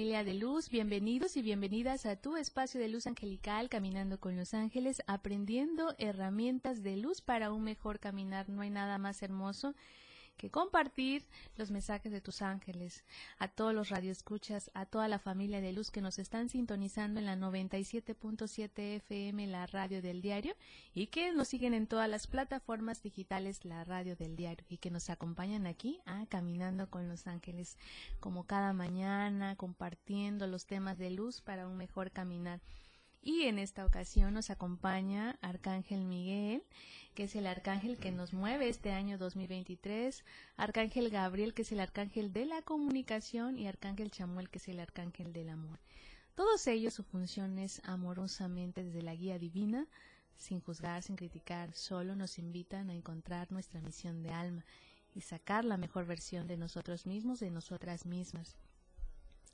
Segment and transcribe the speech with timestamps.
[0.00, 5.02] De luz, bienvenidos y bienvenidas a tu espacio de luz angelical Caminando con los Ángeles,
[5.06, 8.48] aprendiendo herramientas de luz para un mejor caminar.
[8.48, 9.74] No hay nada más hermoso
[10.40, 11.26] que compartir
[11.58, 13.04] los mensajes de tus ángeles,
[13.38, 17.26] a todos los radioescuchas, a toda la familia de luz que nos están sintonizando en
[17.26, 20.56] la 97.7 FM, la radio del diario,
[20.94, 24.90] y que nos siguen en todas las plataformas digitales, la radio del diario, y que
[24.90, 27.76] nos acompañan aquí, a Caminando con los Ángeles,
[28.18, 32.62] como cada mañana, compartiendo los temas de luz para un mejor caminar.
[33.22, 36.62] Y en esta ocasión nos acompaña Arcángel Miguel,
[37.14, 40.24] que es el arcángel que nos mueve este año 2023,
[40.56, 44.80] Arcángel Gabriel, que es el arcángel de la comunicación, y Arcángel Chamuel, que es el
[44.80, 45.78] arcángel del amor.
[46.34, 49.86] Todos ellos su función es amorosamente desde la guía divina,
[50.38, 54.64] sin juzgar, sin criticar, solo nos invitan a encontrar nuestra misión de alma
[55.14, 58.56] y sacar la mejor versión de nosotros mismos, de nosotras mismas.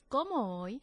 [0.08, 0.80] Como hoy,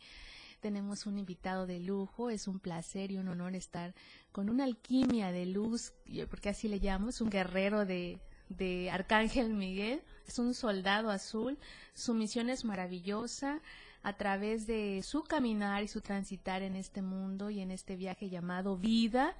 [0.63, 3.93] tenemos un invitado de lujo, es un placer y un honor estar
[4.31, 5.93] con una alquimia de luz,
[6.29, 11.59] porque así le llamo, es un guerrero de, de Arcángel Miguel, es un soldado azul,
[11.93, 13.61] su misión es maravillosa,
[14.03, 18.29] a través de su caminar y su transitar en este mundo y en este viaje
[18.29, 19.35] llamado vida,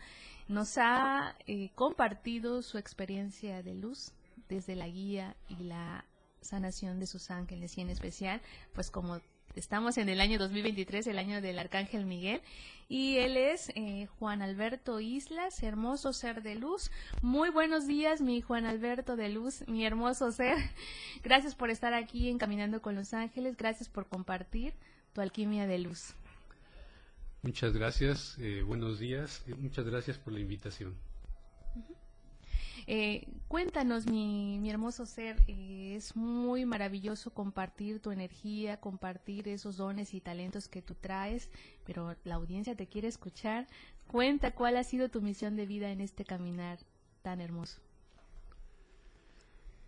[0.49, 4.11] nos ha eh, compartido su experiencia de luz
[4.49, 6.05] desde la guía y la
[6.41, 8.41] sanación de sus ángeles y en especial,
[8.73, 9.21] pues como
[9.56, 12.42] Estamos en el año 2023, el año del Arcángel Miguel,
[12.90, 16.90] y él es eh, Juan Alberto Islas, hermoso ser de luz.
[17.22, 20.58] Muy buenos días, mi Juan Alberto de luz, mi hermoso ser.
[21.24, 24.74] Gracias por estar aquí en Caminando con los Ángeles, gracias por compartir
[25.13, 26.16] tu alquimia de luz.
[27.44, 30.96] Muchas gracias, eh, buenos días, muchas gracias por la invitación.
[32.85, 39.77] Eh, cuéntanos, mi, mi, hermoso ser, eh, es muy maravilloso compartir tu energía, compartir esos
[39.77, 41.49] dones y talentos que tú traes,
[41.85, 43.67] pero la audiencia te quiere escuchar.
[44.07, 46.79] Cuenta cuál ha sido tu misión de vida en este caminar
[47.21, 47.79] tan hermoso.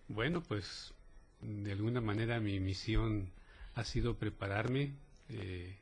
[0.07, 0.93] Bueno, pues
[1.41, 3.31] de alguna manera mi misión
[3.73, 4.93] ha sido prepararme.
[5.29, 5.75] Eh,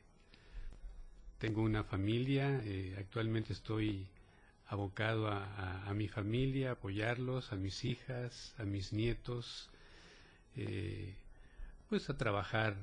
[1.38, 2.62] tengo una familia,
[2.98, 4.08] actualmente estoy
[4.74, 9.70] abocado a, mi familia, apoyarlos, a mis hijas, a mis nietos,
[10.56, 11.14] eh,
[11.88, 12.76] pues a trabajar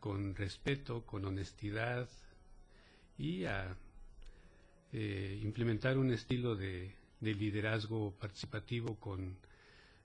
[0.00, 2.08] con respeto, con honestidad
[3.16, 3.76] y a
[4.92, 9.36] eh, implementar un estilo de, liderazgo participativo con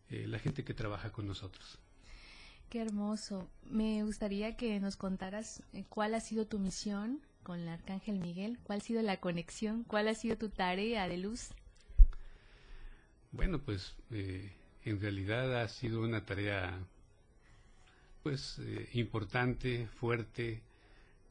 [0.09, 1.77] eh, la gente que trabaja con nosotros.
[2.69, 3.49] Qué hermoso.
[3.63, 8.59] Me gustaría que nos contaras cuál ha sido tu misión con el Arcángel Miguel?
[8.63, 9.83] ¿Cuál ha sido la conexión?
[9.83, 11.49] ¿Cuál ha sido tu tarea de luz?
[13.31, 14.51] Bueno, pues eh,
[14.83, 16.77] en realidad ha sido una tarea
[18.23, 20.61] pues eh, importante, fuerte,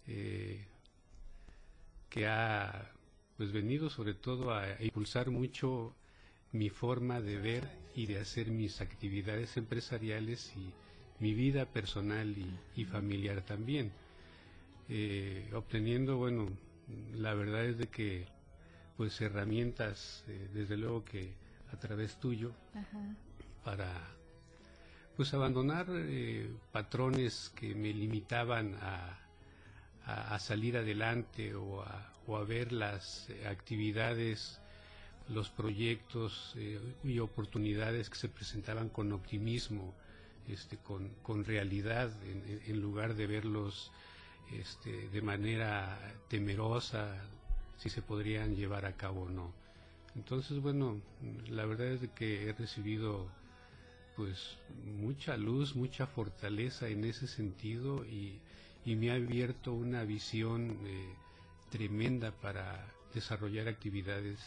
[0.06, 0.64] eh,
[2.08, 2.90] que ha
[3.36, 5.94] pues venido sobre todo a, impulsar mucho
[6.52, 10.72] mi forma de ver y de hacer mis actividades empresariales y
[11.22, 12.34] mi vida personal
[12.74, 13.92] y familiar también.
[14.92, 16.48] Eh, obteniendo, bueno,
[17.14, 18.26] la verdad es de que
[18.96, 21.32] pues herramientas, eh, desde luego que
[21.72, 22.50] a través tuyo,
[23.64, 23.88] para
[25.16, 29.16] pues abandonar eh, patrones que me limitaban a,
[30.06, 34.60] a, salir adelante o a, o a, ver las actividades,
[35.28, 36.56] los proyectos
[37.04, 39.94] y oportunidades que se presentaban con optimismo,
[40.48, 43.92] este, con, con realidad, en, en lugar de verlos
[44.52, 45.98] este, de manera
[46.28, 47.16] temerosa
[47.78, 49.52] si se podrían llevar a cabo o no.
[50.16, 51.00] Entonces, bueno,
[51.48, 53.28] la verdad es que he recibido
[54.16, 54.58] pues
[55.00, 58.40] mucha luz, mucha fortaleza en ese sentido y,
[58.84, 61.14] me ha abierto una visión eh,
[61.70, 64.38] tremenda para desarrollar actividades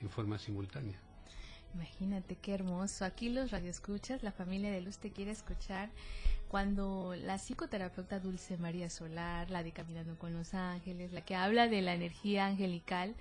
[0.00, 1.00] en forma simultánea.
[1.74, 3.04] Imagínate qué hermoso.
[3.04, 5.90] Aquí los radioescuchas, la familia de Luz te quiere escuchar
[6.48, 11.66] cuando la psicoterapeuta Dulce María Solar, la de Caminando con los Ángeles, la que habla
[11.66, 13.14] de la energía angelical,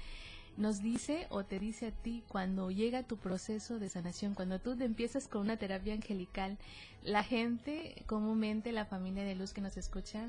[0.57, 4.75] nos dice o te dice a ti cuando llega tu proceso de sanación, cuando tú
[4.75, 6.57] te empiezas con una terapia angelical,
[7.03, 10.27] la gente, comúnmente la familia de luz que nos escucha,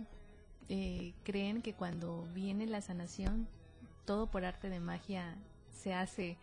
[0.69, 3.49] eh, creen que cuando viene la sanación,
[4.05, 5.35] todo por arte de magia
[5.73, 6.37] se hace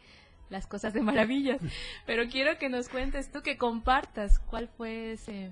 [0.50, 1.62] las cosas de maravillas.
[2.06, 5.51] Pero quiero que nos cuentes tú, que compartas cuál fue ese,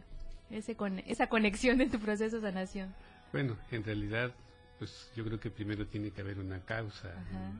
[0.49, 2.94] ese con, esa conexión en tu proceso de sanación.
[3.31, 4.33] Bueno, en realidad,
[4.79, 7.13] pues yo creo que primero tiene que haber una causa,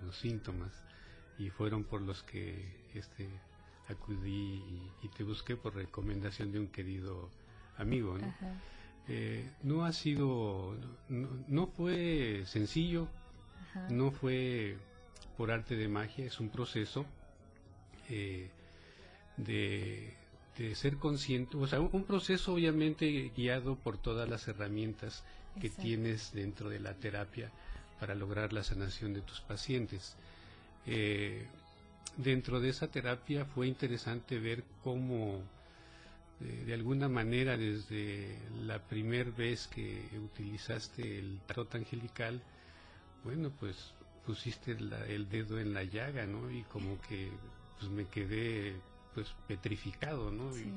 [0.04, 0.72] los síntomas,
[1.38, 3.30] y fueron por los que este
[3.90, 4.64] acudí
[5.02, 7.30] y, te busqué por recomendación de un querido
[7.78, 8.18] amigo.
[8.18, 8.34] ¿no?
[9.08, 10.76] Eh, no ha sido,
[11.08, 13.08] no, fue sencillo,
[13.90, 14.78] no fue
[15.38, 17.06] por arte de magia, es un proceso
[18.10, 18.50] eh,
[19.38, 20.14] de,
[20.76, 25.24] ser consciente, o sea, un, proceso obviamente guiado por todas las herramientas
[25.62, 27.52] que tienes dentro de la terapia
[28.00, 30.16] para lograr la sanación de tus pacientes.
[30.88, 31.46] Eh,
[32.18, 35.42] dentro de esa terapia fue interesante ver cómo
[36.40, 42.42] de, alguna manera desde la primera vez que utilizaste el tarot angelical,
[43.24, 43.94] bueno, pues
[44.26, 46.52] pusiste el dedo en la llaga, ¿no?
[46.52, 47.32] Y como que
[47.80, 48.76] pues me quedé
[49.14, 50.56] pues petrificado, ¿no?
[50.58, 50.72] Y,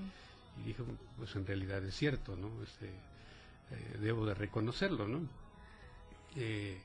[0.64, 0.82] dije,
[1.16, 2.50] pues en realidad es cierto, ¿no?
[2.62, 5.20] Este, eh, debo de reconocerlo, ¿no?
[6.36, 6.80] Eh,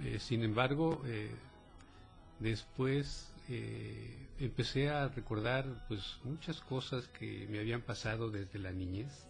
[0.00, 1.02] eh, sin embargo,
[2.38, 3.32] después
[4.38, 9.26] empecé a recordar pues muchas cosas que me habían pasado desde la niñez.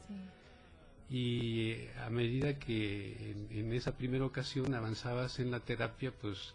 [1.11, 6.55] Y a medida que en, esa primera ocasión avanzabas en la terapia, pues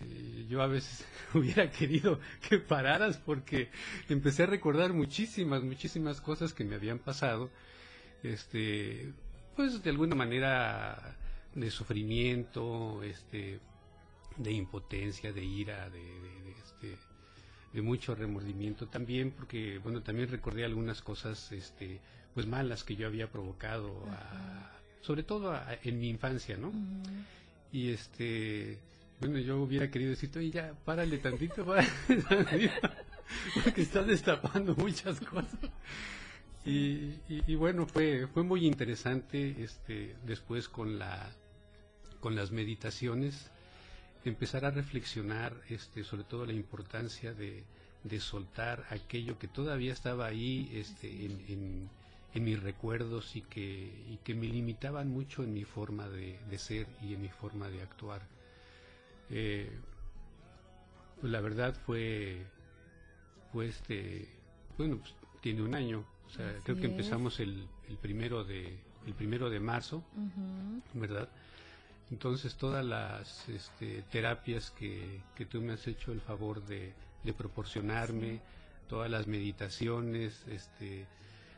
[0.00, 1.04] eh, yo a veces
[1.34, 3.70] hubiera querido que pararas porque
[4.08, 7.50] empecé a recordar muchísimas, muchísimas cosas que me habían pasado,
[8.22, 9.12] este,
[9.56, 11.16] pues de alguna manera
[11.54, 13.60] de sufrimiento, este,
[14.36, 16.02] de impotencia, de ira, de,
[16.50, 16.96] este,
[17.72, 22.00] de mucho remordimiento también, porque bueno, también recordé algunas cosas, este,
[22.34, 23.94] pues malas que yo había provocado,
[25.00, 26.72] sobre todo en mi infancia, ¿no?
[27.70, 28.78] Y este,
[29.20, 31.88] bueno, yo hubiera querido decirte, oye, ya, párale tantito, párale
[32.28, 32.72] tantito,
[33.62, 35.58] porque estás destapando muchas cosas.
[36.64, 41.30] Y, y, bueno, fue, fue muy interesante este, después con, la,
[42.20, 43.50] con las meditaciones,
[44.24, 47.64] empezar a reflexionar este, sobre todo la importancia de,
[48.02, 51.90] de soltar aquello que todavía estaba ahí este, en, en,
[52.32, 56.58] en, mis recuerdos y que, y que me limitaban mucho en mi forma de, de
[56.58, 58.22] ser y en mi forma de actuar.
[59.30, 59.70] Eh,
[61.20, 62.44] pues la verdad fue,
[63.52, 64.28] fue este,
[64.76, 69.14] bueno, pues tiene un año, o sea, creo que empezamos el, el, primero de, el
[69.14, 70.04] primero de marzo,
[70.92, 71.28] ¿verdad?
[72.10, 76.92] Entonces todas las este, terapias que, que, tú me has hecho el favor de,
[77.22, 78.40] de proporcionarme,
[78.88, 81.06] todas las meditaciones, este,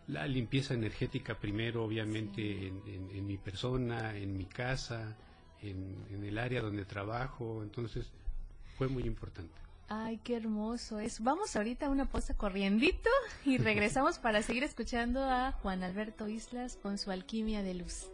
[0.08, 5.16] la limpieza energética primero, obviamente, en, en, mi persona, en mi casa,
[5.70, 8.10] en, el área donde trabajo, entonces
[8.76, 9.52] fue muy importante.
[9.88, 11.22] Ay, qué hermoso es.
[11.22, 13.10] Vamos ahorita a una posta corriendito
[13.44, 18.10] y regresamos para seguir escuchando a Juan Alberto Islas con su alquimia de luz.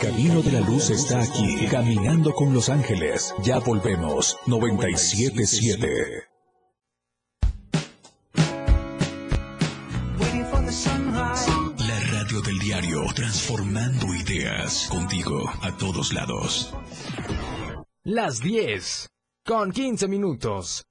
[0.00, 3.34] El camino de la luz está aquí, caminando con los ángeles.
[3.42, 4.36] Ya volvemos.
[4.46, 5.88] 977.
[11.78, 16.72] La radio del diario, transformando ideas contigo a todos lados.
[18.04, 19.08] Las 10,
[19.44, 20.84] con 15 minutos.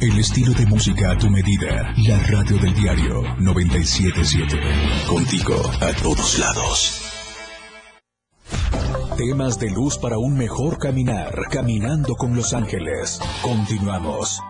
[0.00, 1.94] El estilo de música a tu medida.
[1.98, 4.58] La radio del diario 977.
[5.06, 7.11] Contigo a todos lados.
[9.24, 11.32] Temas de luz para un mejor caminar.
[11.48, 13.20] Caminando con los ángeles.
[13.40, 14.42] Continuamos.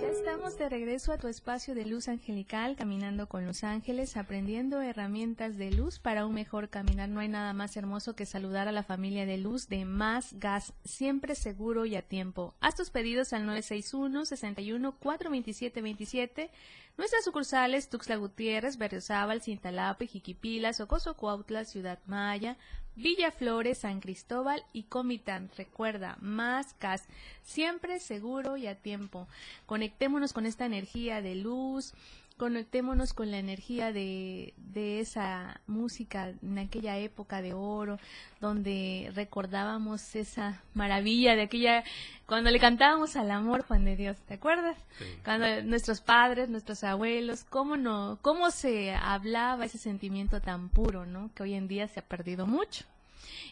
[0.00, 4.82] Ya estamos de regreso a tu espacio de luz angelical, caminando con los ángeles, aprendiendo
[4.82, 7.08] herramientas de luz para un mejor caminar.
[7.08, 10.72] No hay nada más hermoso que saludar a la familia de luz de Más Gas,
[10.84, 12.56] siempre seguro y a tiempo.
[12.58, 16.50] Haz tus pedidos al 961 61 427 27
[16.96, 22.56] Nuestras sucursales Tuxtla Gutiérrez, Berriozábal, Cintalapa, Jiquipila, Socoso Cuautla, Ciudad Maya,
[22.94, 25.50] Villa Flores, San Cristóbal y Comitán.
[25.56, 27.08] Recuerda, más CAS,
[27.42, 29.26] siempre seguro y a tiempo.
[29.66, 31.94] Conectémonos con esta energía de luz,
[32.36, 37.98] conectémonos con la energía de, de esa música en aquella época de oro,
[38.40, 41.84] donde recordábamos esa maravilla de aquella,
[42.26, 44.76] cuando le cantábamos al amor, Juan de Dios, ¿te acuerdas?
[45.24, 51.30] Cuando nuestros padres, nuestros abuelos, cómo no, cómo se hablaba ese sentimiento tan puro, ¿no?
[51.34, 52.84] Que hoy en día se ha perdido mucho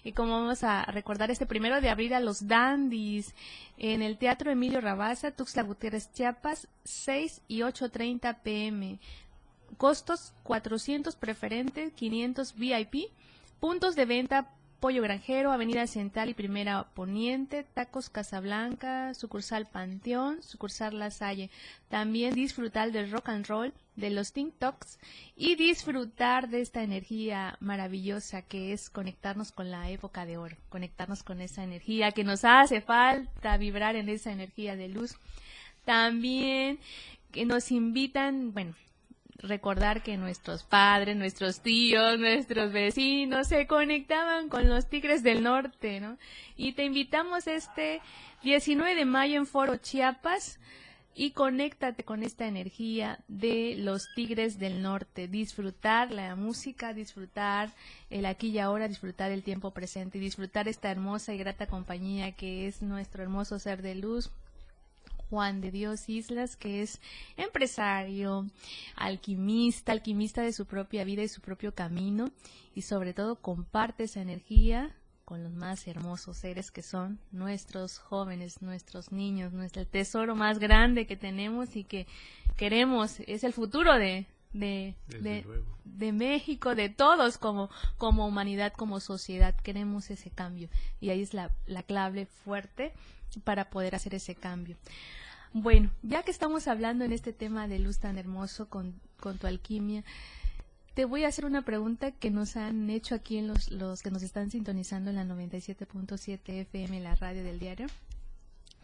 [0.04, 3.34] y como vamos a recordar este primero de abril a los Dandis
[3.78, 8.98] en el Teatro Emilio Rabaza, Tuxtla Gutiérrez, Chiapas, 6 y 8.30 pm.
[9.78, 13.10] Costos 400 preferentes, 500 VIP.
[13.60, 14.50] Puntos de venta
[14.82, 21.50] Pollo Granjero, Avenida Central y Primera Poniente, Tacos Casablanca, sucursal Panteón, sucursal La Salle.
[21.88, 24.98] También disfrutar del rock and roll, de los TikToks
[25.36, 31.22] y disfrutar de esta energía maravillosa que es conectarnos con la época de oro, conectarnos
[31.22, 35.14] con esa energía que nos hace falta vibrar en esa energía de luz.
[35.84, 36.80] También
[37.30, 38.74] que nos invitan, bueno,
[39.42, 46.00] recordar que nuestros padres, nuestros tíos, nuestros vecinos se conectaban con los Tigres del Norte,
[46.00, 46.16] ¿no?
[46.56, 48.00] Y te invitamos este
[48.42, 50.58] 19 de mayo en Foro Chiapas
[51.14, 57.74] y conéctate con esta energía de los Tigres del Norte, disfrutar la música, disfrutar
[58.08, 62.32] el aquí y ahora, disfrutar el tiempo presente y disfrutar esta hermosa y grata compañía
[62.32, 64.30] que es nuestro hermoso ser de luz,
[65.32, 67.00] Juan de Dios Islas, que es
[67.38, 68.46] empresario,
[68.96, 72.30] alquimista, alquimista de su propia vida y su propio camino,
[72.74, 78.60] y sobre todo comparte esa energía con los más hermosos seres que son nuestros jóvenes,
[78.60, 82.06] nuestros niños, nuestro tesoro más grande que tenemos y que
[82.58, 84.94] queremos, es el futuro de, de,
[85.84, 90.68] de, México, de todos como, como humanidad, como sociedad, queremos ese cambio.
[91.00, 92.92] Y ahí es la, la clave fuerte
[93.44, 94.76] para poder hacer ese cambio.
[95.52, 99.46] Bueno, ya que estamos hablando en este tema de luz tan hermoso con, con tu
[99.46, 100.02] alquimia,
[100.94, 104.10] te voy a hacer una pregunta que nos han hecho aquí en los, los que
[104.10, 107.86] nos están sintonizando en la 97.7 FM, la radio del diario.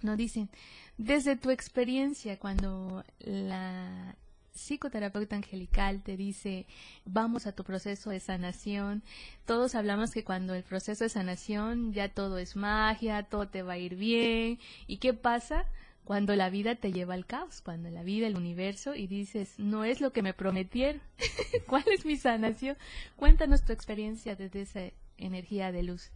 [0.00, 0.48] Nos dicen,
[0.96, 4.14] desde tu experiencia, cuando la
[4.58, 6.66] psicoterapeuta angelical te dice,
[7.04, 9.02] vamos a tu proceso de sanación.
[9.46, 13.74] Todos hablamos que cuando el proceso de sanación ya todo es magia, todo te va
[13.74, 14.58] a ir bien.
[14.86, 15.64] ¿Y qué pasa?
[16.08, 19.84] cuando la vida te lleva al caos, cuando la vida, el universo, y dices, no
[19.84, 21.02] es lo que me prometieron,
[21.66, 22.78] ¿cuál es mi sanación?
[23.16, 24.80] Cuéntanos tu experiencia desde esa
[25.18, 26.10] energía de luz.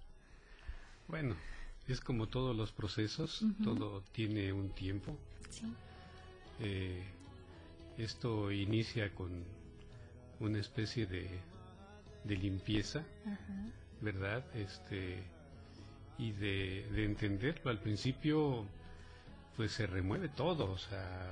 [1.09, 1.37] Bueno,
[1.89, 5.15] es como todos los procesos, todo tiene un tiempo.
[5.51, 5.67] Sí.
[6.61, 7.05] Eh,
[7.99, 9.45] esto inicia con
[10.41, 11.29] una especie de,
[12.25, 13.05] de limpieza,
[14.01, 14.45] ¿verdad?
[14.55, 15.23] Este,
[16.19, 17.71] y de, de entenderlo.
[17.71, 18.67] Al principio
[19.57, 21.31] pues se remueve todo, o sea,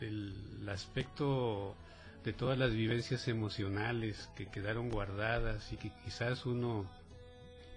[0.00, 1.76] el, aspecto
[2.24, 6.86] de todas las vivencias emocionales que quedaron guardadas y que quizás uno,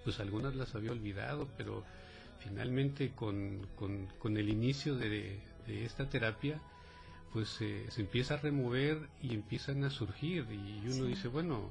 [0.04, 1.84] pues algunas las había olvidado, pero
[2.40, 6.60] finalmente con, con, el inicio de, esta terapia,
[7.32, 10.46] pues se empieza a remover y empiezan a surgir.
[10.50, 11.70] Y uno dice, bueno,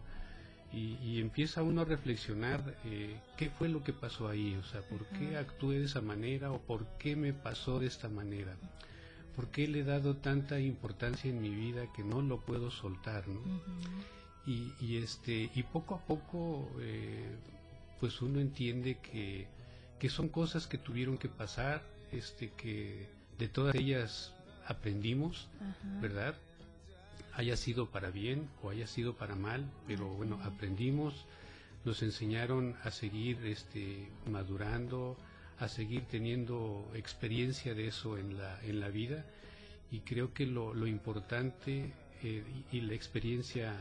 [0.73, 5.05] y, empieza uno a reflexionar eh, qué fue lo que pasó ahí, o sea, por
[5.07, 8.55] qué actué de esa manera o por qué me pasó de esta manera,
[9.35, 13.27] por qué le he dado tanta importancia en mi vida que no lo puedo soltar,
[13.27, 13.41] ¿no?
[14.45, 17.35] y, este y poco a poco eh,
[17.99, 19.47] pues uno entiende que,
[19.99, 24.33] que son cosas que tuvieron que pasar, este que de todas ellas
[24.67, 25.47] aprendimos,
[26.01, 26.35] ¿verdad?
[27.37, 31.13] haya sido para bien o haya sido para mal, pero bueno, aprendimos,
[31.85, 35.15] nos enseñaron a seguir este, madurando,
[35.59, 39.23] a seguir teniendo experiencia de eso en la, en la vida.
[39.91, 41.93] Y creo que lo, lo importante
[42.23, 43.71] eh, y, la experiencia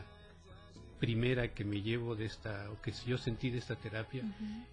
[0.99, 4.23] primera que me llevo de esta, o que yo sentí de esta terapia,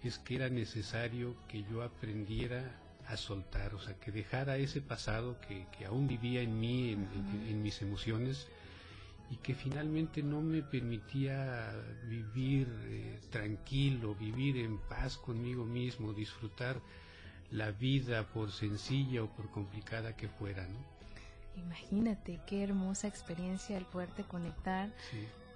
[0.03, 2.71] es que era necesario que yo aprendiera
[3.07, 7.61] a soltar, o sea, que dejara ese pasado que, que aún vivía en mí, en
[7.61, 8.47] mis emociones,
[9.29, 11.73] y que finalmente no me permitía
[12.07, 16.79] vivir eh, tranquilo, vivir en paz conmigo mismo, disfrutar
[17.51, 20.95] la vida por sencilla o por complicada que fuera, ¿no?
[21.57, 24.89] Imagínate qué hermosa experiencia el poderte conectar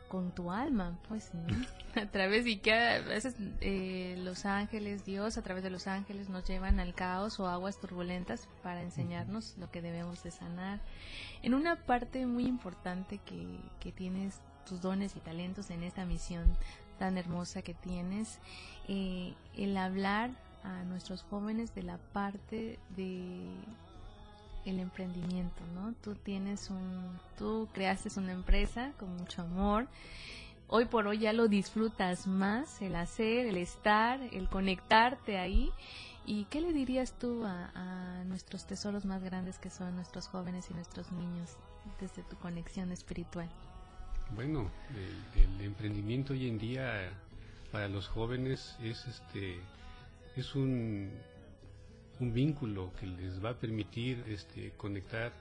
[0.09, 1.31] con tu alma, pues,
[1.95, 6.27] a través y que a veces eh, los ángeles, Dios a través de los ángeles
[6.27, 10.81] nos llevan al caos o aguas turbulentas para enseñarnos lo que debemos de sanar.
[11.43, 13.47] En una parte muy importante que,
[13.79, 16.57] que tienes tus dones y talentos en esta misión
[16.97, 18.39] tan hermosa que tienes,
[18.87, 20.31] eh, el hablar
[20.63, 23.39] a nuestros jóvenes de la parte de
[24.69, 25.93] el emprendimiento, ¿no?
[26.01, 29.87] Tú tienes un, tú creaste una empresa con mucho amor.
[30.67, 35.71] Hoy por hoy ya lo disfrutas más, el hacer, el estar, el conectarte ahí.
[36.25, 40.75] ¿Y qué le dirías tú a, nuestros tesoros más grandes que son nuestros jóvenes y
[40.75, 41.57] nuestros niños
[41.99, 43.49] desde tu conexión espiritual?
[44.35, 44.69] Bueno,
[45.35, 47.09] el, el emprendimiento hoy en día
[47.71, 49.59] para los jóvenes es este
[50.35, 51.11] es un,
[52.19, 55.31] un vínculo que les va a permitir este, conectar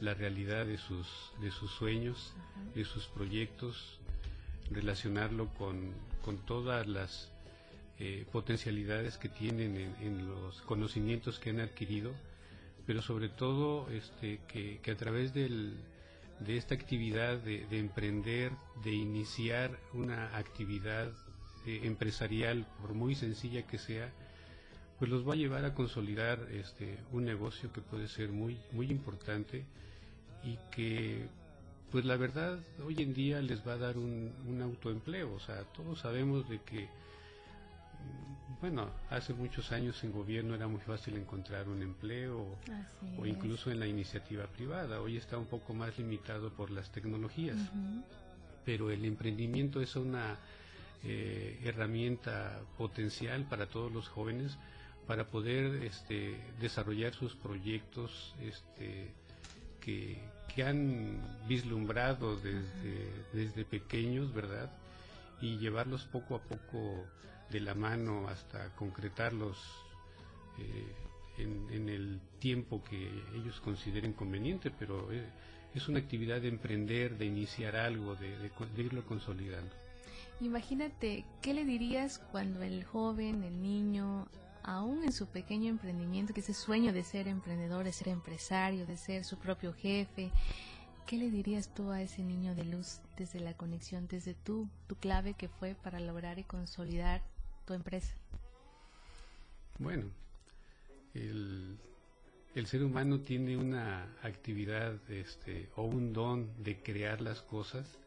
[0.00, 1.06] la realidad de sus,
[1.40, 2.34] de sus sueños,
[2.74, 3.98] de sus proyectos,
[4.70, 5.92] relacionarlo con,
[6.24, 7.30] con todas las
[8.00, 12.12] eh, potencialidades que tienen en, los conocimientos que han adquirido,
[12.86, 15.76] pero sobre todo este, que, que a través del,
[16.40, 18.50] de esta actividad de, de, emprender,
[18.82, 21.12] de iniciar una actividad
[21.66, 24.12] eh, empresarial, por muy sencilla que sea,
[24.98, 28.90] pues los va a llevar a consolidar este un negocio que puede ser muy muy
[28.90, 29.64] importante
[30.44, 31.26] y que
[31.90, 35.32] pues la verdad hoy en día les va a dar un, un autoempleo.
[35.32, 36.88] O sea todos sabemos de que
[38.60, 42.56] bueno hace muchos años en gobierno era muy fácil encontrar un empleo
[43.18, 45.00] o incluso en la iniciativa privada.
[45.00, 47.58] Hoy está un poco más limitado por las tecnologías.
[48.64, 50.38] Pero el emprendimiento es una
[51.02, 54.56] eh, herramienta potencial para todos los jóvenes
[55.06, 59.10] para poder este, desarrollar sus proyectos este,
[59.80, 60.32] que,
[60.64, 64.70] han vislumbrado desde, desde pequeños, ¿verdad?
[65.40, 67.06] Y llevarlos poco a poco
[67.50, 69.58] de la mano hasta concretarlos
[70.58, 70.94] eh,
[71.38, 75.24] en, el tiempo que ellos consideren conveniente, pero eh,
[75.74, 79.74] es una actividad de emprender, de iniciar algo, de, de irlo consolidando.
[80.40, 84.28] Imagínate, ¿qué le dirías cuando el joven, el niño,
[84.64, 88.96] aún en su pequeño emprendimiento, que ese sueño de ser emprendedor, de ser empresario, de
[88.96, 90.30] ser su propio jefe,
[91.06, 94.96] ¿qué le dirías tú a ese niño de luz desde la conexión, desde tú, tu
[94.96, 97.22] clave que fue para lograr y consolidar
[97.66, 98.14] tu empresa?
[99.78, 100.06] Bueno,
[101.12, 101.78] el,
[102.66, 107.98] ser humano tiene una actividad este, o un don de crear las cosas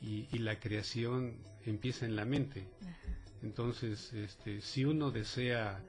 [0.00, 2.66] y, la creación empieza en la mente.
[3.46, 5.80] Entonces, este, si uno desea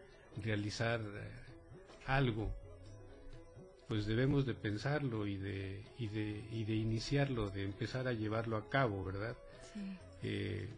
[0.44, 1.32] realizar eh,
[2.06, 2.54] algo,
[3.88, 8.58] pues debemos de pensarlo y de, y de, y de iniciarlo, de empezar a llevarlo
[8.58, 9.36] a cabo, ¿verdad?
[10.22, 10.70] Eh,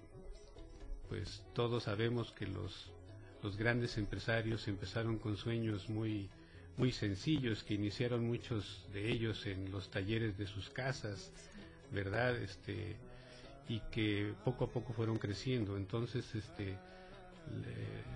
[1.09, 2.93] pues todos sabemos que los,
[3.43, 6.29] los grandes empresarios empezaron con sueños muy,
[6.77, 11.33] muy sencillos, que iniciaron muchos de ellos en los talleres de sus casas,
[11.91, 12.37] ¿verdad?
[12.37, 12.95] Este,
[13.69, 15.77] y que poco a poco fueron creciendo.
[15.77, 16.75] Entonces, este,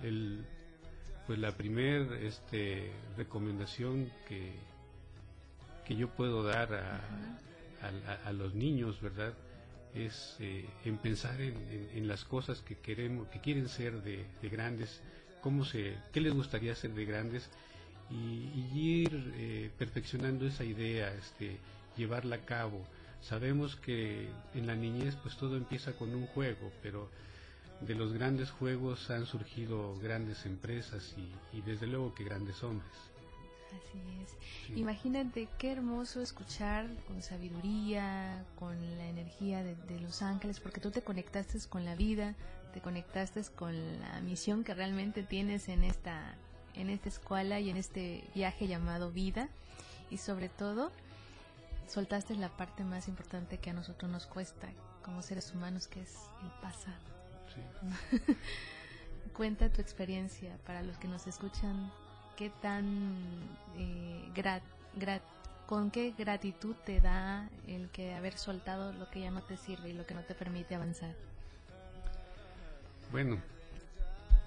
[0.02, 0.44] el,
[1.26, 4.52] pues la primer este, recomendación que,
[5.86, 7.00] que yo puedo dar a,
[8.24, 9.32] a, los niños, ¿verdad?
[9.94, 11.54] Es eh, en pensar en,
[11.94, 15.00] en, las cosas que queremos, que quieren ser de, de, grandes,
[15.40, 17.48] cómo se, qué les gustaría ser de grandes
[18.10, 21.58] y, ir eh, perfeccionando esa idea, este,
[21.96, 22.84] llevarla a cabo
[23.28, 27.08] Sabemos que en la niñez pues todo empieza con un juego, pero
[27.80, 31.14] de los grandes juegos han surgido grandes empresas
[31.52, 32.92] y, desde luego que grandes hombres.
[33.68, 34.76] Así es.
[34.76, 40.90] Imagínate qué hermoso escuchar con sabiduría, con la energía de, de, los ángeles, porque tú
[40.90, 42.34] te conectaste con la vida,
[42.74, 46.36] te conectaste con la misión que realmente tienes en esta,
[46.74, 49.48] en esta escuela y en este viaje llamado vida,
[50.10, 50.92] y sobre todo
[51.88, 54.68] soltaste la parte más importante que a nosotros nos cuesta
[55.02, 56.96] como seres humanos, que es el pasado.
[59.36, 61.90] Cuenta tu experiencia para los que nos escuchan,
[62.36, 63.16] qué tan
[63.76, 64.30] eh,
[65.66, 69.90] con qué gratitud te da el que haber soltado lo que ya no te sirve
[69.90, 71.14] y lo que no te permite avanzar.
[73.10, 73.38] Bueno,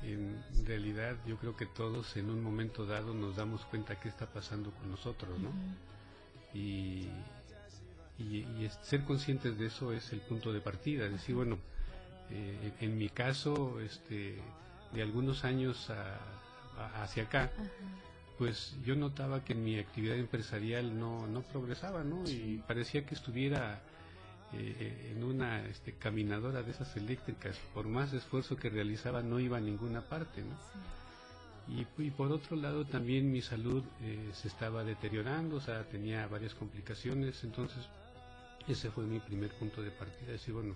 [0.04, 4.26] en realidad yo creo que todos en un momento dado nos damos cuenta qué está
[4.28, 5.50] pasando con nosotros, ¿no?
[6.58, 7.10] Y,
[8.82, 11.58] ser conscientes de eso es el punto de partida, es decir, bueno,
[12.32, 14.38] eh, en mi caso, este,
[14.94, 15.90] de algunos años
[16.96, 17.52] hacia acá,
[18.38, 22.24] pues yo notaba que mi actividad empresarial no, no progresaba, ¿no?
[22.30, 23.82] Y parecía que estuviera
[24.54, 29.58] eh, en una este, caminadora de esas eléctricas, por más esfuerzo que realizaba no iba
[29.58, 30.56] a ninguna parte, ¿no?
[31.70, 36.56] Y, por otro lado también mi salud eh, se estaba deteriorando, o sea, tenía varias
[36.56, 37.90] complicaciones, entonces
[38.68, 40.76] ese fue mi primer punto de partida, decir, bueno,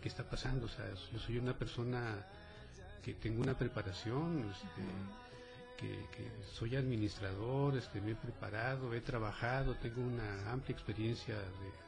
[0.00, 0.66] ¿qué está pasando?
[0.66, 2.24] O sea, yo soy una persona
[3.02, 4.82] que tengo una preparación, este,
[5.78, 11.36] que, soy administrador, este, me he preparado, he trabajado, tengo una amplia experiencia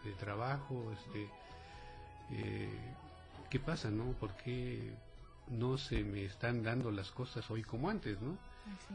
[0.04, 1.28] de, trabajo, este,
[2.32, 2.94] eh,
[3.50, 4.12] ¿qué pasa, no?
[4.12, 4.94] ¿Por qué
[5.58, 8.36] no se me están dando las cosas hoy como antes, no?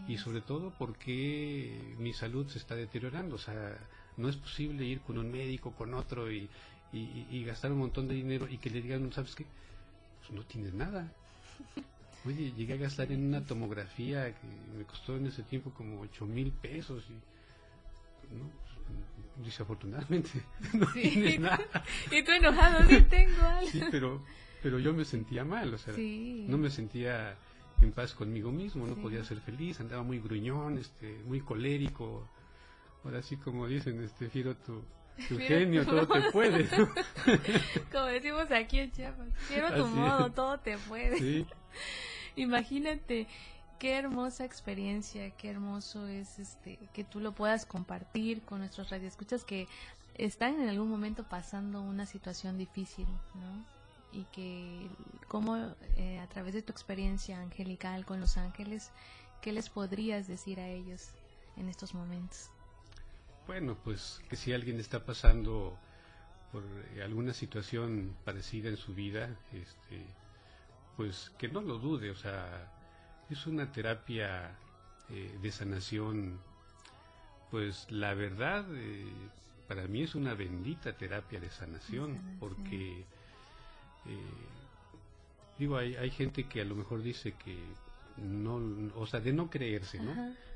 [0.08, 3.78] y sobre todo porque mi salud se está deteriorando, o sea,
[4.16, 6.50] no es posible ir con un médico, con otro y,
[6.94, 9.46] y, gastar un montón de dinero y que le digan, ¿sabes qué?
[10.20, 11.12] Pues no tienes nada.
[12.26, 16.26] Oye, llegué a gastar en una tomografía que me costó en ese tiempo como 8
[16.26, 17.14] mil pesos y
[18.34, 20.30] no, pues, desafortunadamente
[20.74, 21.84] no tienes nada.
[22.12, 23.70] y tú enojado, sí tengo algo.
[23.70, 24.24] Sí, pero,
[24.68, 27.38] pero yo me sentía mal, o sea, no me sentía
[27.82, 32.28] en paz conmigo mismo, no podía ser feliz, andaba muy gruñón, este, muy colérico.
[33.06, 34.84] Ahora sí, como dicen, este, Firo, tu,
[35.38, 36.68] genio, todo te puede.
[37.94, 41.46] como decimos aquí en Chiapas, quiero tu modo, todo te puede.
[42.36, 43.26] Imagínate
[43.80, 49.46] qué hermosa experiencia, qué hermoso es este que tú lo puedas compartir con nuestros radioescuchas
[49.46, 49.70] que
[50.16, 53.77] están en algún momento pasando una situación difícil, ¿no?
[54.18, 54.90] Y que
[55.28, 58.92] cómo eh, a través de tu experiencia angelical con los ángeles,
[59.42, 61.10] ¿qué les podrías decir a ellos
[61.56, 62.50] en estos momentos?
[63.46, 65.78] Bueno, pues que si alguien está pasando
[66.52, 66.64] por
[66.96, 70.04] eh, alguna situación parecida en su vida, este,
[70.96, 72.72] pues que no lo dude, o sea,
[73.30, 74.58] es una terapia
[75.10, 76.40] eh, de sanación,
[77.52, 78.66] pues la verdad,
[79.68, 83.06] para mí es una bendita terapia de sanación, porque
[84.06, 84.18] eh,
[85.58, 87.58] digo, hay, hay gente que a lo mejor dice que
[88.18, 88.62] no,
[88.96, 90.14] o sea, de no creerse, ¿no?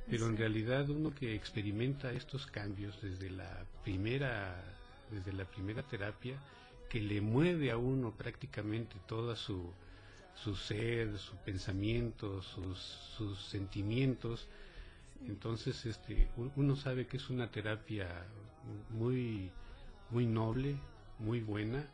[0.10, 4.64] Pero en realidad uno que experimenta estos cambios desde la primera,
[5.12, 6.38] desde la primera terapia,
[6.90, 9.72] que le mueve a uno prácticamente toda su,
[10.36, 12.80] su ser, su pensamiento, sus,
[13.16, 14.48] sus sentimientos,
[15.28, 18.08] entonces este, uno sabe que es una terapia
[18.90, 19.52] muy,
[20.10, 20.76] muy noble,
[21.20, 21.86] muy buena,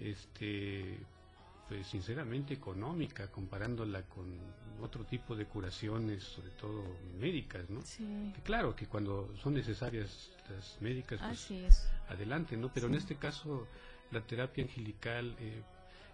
[0.00, 0.98] este
[1.68, 4.26] pues sinceramente económica comparándola con
[4.82, 6.84] otro tipo de curaciones sobre todo
[7.18, 7.80] médicas no
[8.34, 13.66] que claro que cuando son necesarias las médicas pues adelante no pero en este caso
[14.10, 15.62] la terapia angelical eh,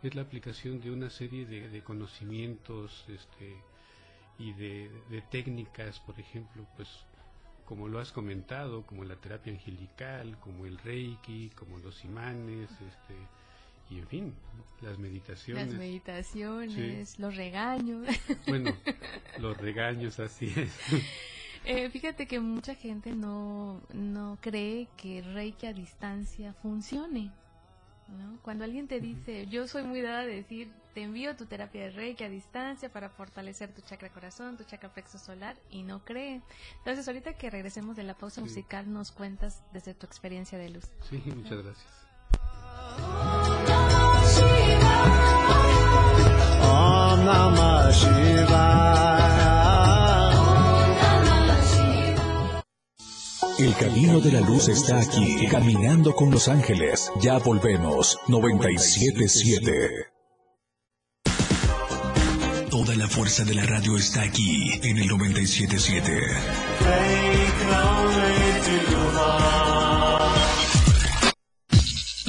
[0.02, 3.56] es la aplicación de una serie de, conocimientos este
[4.38, 6.88] y de, de, técnicas por ejemplo pues
[7.66, 13.16] como lo has comentado como la terapia angelical como el reiki como los imanes este
[13.90, 14.34] y en fin,
[14.80, 15.66] las meditaciones.
[15.68, 18.06] Las meditaciones, los regaños.
[18.46, 18.74] Bueno,
[19.38, 20.72] los regaños, así es.
[21.64, 27.30] Eh, fíjate que mucha gente no, no cree que Reiki a distancia funcione.
[28.08, 28.38] ¿no?
[28.42, 31.90] Cuando alguien te dice, yo soy muy dada de decir, te envío tu terapia de
[31.90, 36.40] Reiki a distancia para fortalecer tu chakra corazón, tu chakra plexo solar, y no cree.
[36.78, 40.90] Entonces, ahorita que regresemos de la pausa musical, nos cuentas desde tu experiencia de luz.
[41.08, 42.00] Sí, muchas gracias.
[53.60, 57.12] El camino de la luz está aquí, caminando con los ángeles.
[57.20, 60.10] Ya volvemos, 977.
[62.70, 66.10] Toda la fuerza de la radio está aquí, en el 977.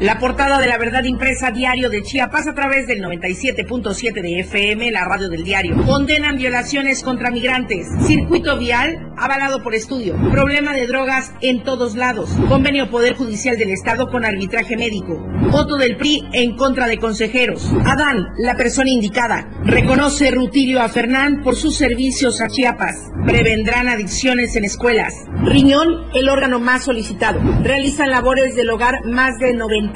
[0.00, 4.90] La portada de la verdad impresa diario de Chiapas a través del 97.7 de FM,
[4.92, 5.76] la radio del diario.
[5.84, 7.86] Condenan violaciones contra migrantes.
[8.06, 10.16] Circuito vial avalado por estudio.
[10.30, 12.30] Problema de drogas en todos lados.
[12.48, 15.22] Convenio Poder Judicial del Estado con arbitraje médico.
[15.50, 17.70] Voto del PRI en contra de consejeros.
[17.84, 19.50] Adán, la persona indicada.
[19.66, 23.10] Reconoce Rutilio a Fernán por sus servicios a Chiapas.
[23.26, 25.12] Prevendrán adicciones en escuelas.
[25.44, 27.38] Riñón, el órgano más solicitado.
[27.62, 29.89] Realizan labores del hogar más de 90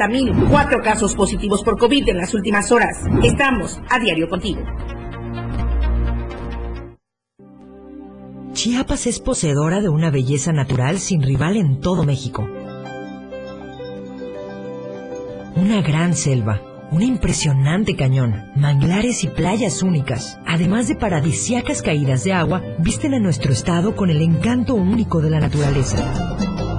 [0.50, 2.98] Cuatro casos positivos por COVID en las últimas horas.
[3.22, 4.60] Estamos a diario contigo.
[8.52, 12.48] Chiapas es poseedora de una belleza natural sin rival en todo México.
[15.56, 22.32] Una gran selva, un impresionante cañón, manglares y playas únicas, además de paradisiacas caídas de
[22.32, 26.63] agua, visten a nuestro estado con el encanto único de la naturaleza.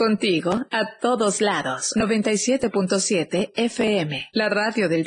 [0.00, 1.92] Contigo a todos lados.
[1.94, 5.00] 97.7 FM, la radio del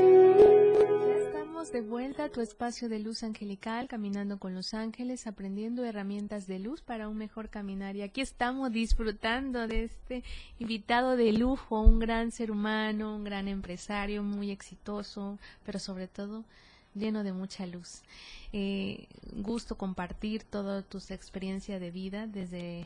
[1.19, 6.45] Estamos de vuelta a tu espacio de luz angelical, caminando con los ángeles, aprendiendo herramientas
[6.45, 7.95] de luz para un mejor caminar.
[7.95, 10.23] Y aquí estamos disfrutando de este
[10.59, 16.45] invitado de lujo, un gran ser humano, un gran empresario, muy exitoso, pero sobre todo
[16.93, 18.03] lleno de mucha luz.
[18.51, 22.85] Eh, gusto compartir toda tus experiencia de vida desde,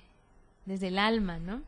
[0.65, 1.63] desde el alma, ¿no?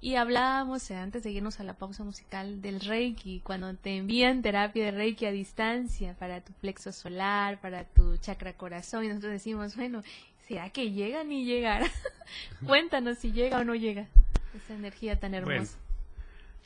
[0.00, 4.42] Y hablábamos, eh, antes de irnos a la pausa musical, del Reiki, cuando te envían
[4.42, 9.32] terapia de Reiki a distancia para tu plexo solar, para tu chakra corazón, y nosotros
[9.32, 10.02] decimos, bueno,
[10.46, 11.90] ¿será que llega ni llegará?
[12.66, 14.06] Cuéntanos si llega o no llega
[14.54, 15.76] esa energía tan hermosa.
[15.78, 15.86] Bueno,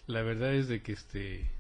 [0.07, 1.51] la verdad es de que este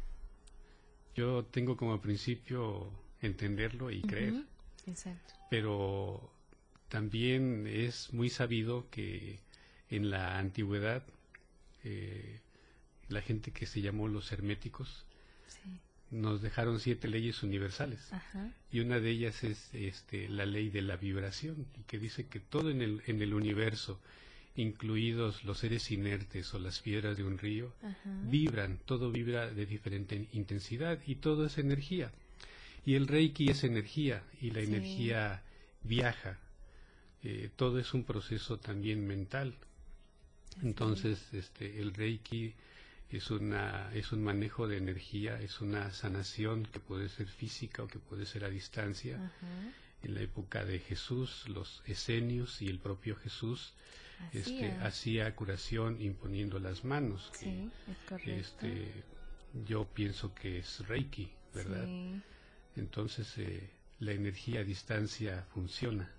[1.14, 2.90] yo tengo como principio
[3.21, 4.45] entenderlo y creer,
[4.87, 5.35] Exacto.
[5.51, 6.33] pero
[6.88, 9.40] también es muy sabido que
[9.88, 11.05] en la antigüedad
[11.85, 12.40] eh,
[13.09, 15.05] la gente que se llamó los herméticos
[15.49, 15.81] Sí.
[16.11, 18.53] nos dejaron siete leyes universales Ajá.
[18.71, 22.71] y una de ellas es este, la ley de la vibración que dice que todo
[22.71, 24.01] en el, en el universo
[24.57, 28.21] incluidos los seres inertes o las piedras de un río Ajá.
[28.25, 32.11] vibran, todo vibra de diferente intensidad y todo es energía.
[32.85, 34.66] Y el Reiki es energía y la Sí.
[34.66, 35.43] energía
[35.83, 36.38] viaja.
[37.23, 39.55] Eh, todo es un proceso también mental.
[40.63, 42.55] Entonces, este, el Reiki
[43.11, 47.89] es una es un manejo de energía, es una sanación que puede ser física o
[47.89, 49.17] que puede ser a distancia.
[49.17, 49.73] Ajá.
[50.03, 53.75] En la época de Jesús, los esenios y el propio Jesús
[54.33, 54.87] este, Hacía.
[54.87, 57.31] hacía curación imponiendo las manos.
[57.33, 58.31] que, Sí, es correcto.
[58.33, 59.05] este,
[59.67, 61.85] yo pienso que es Reiki, ¿verdad?
[61.87, 62.23] Sí.
[62.77, 66.11] Entonces eh, la energía a distancia funciona,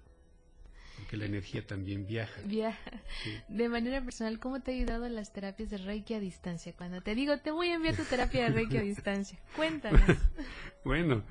[0.97, 2.41] porque la energía también viaja.
[2.45, 2.91] Viaja.
[3.23, 3.31] Sí.
[3.47, 6.73] De manera personal, ¿cómo te ha ayudado las terapias de Reiki a distancia?
[6.73, 9.39] Cuando te digo, te voy a enviar tu terapia de Reiki a distancia.
[9.55, 10.01] Cuéntanos.
[10.83, 11.23] Bueno,